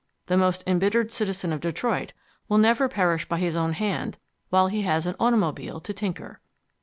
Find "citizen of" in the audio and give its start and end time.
1.11-1.61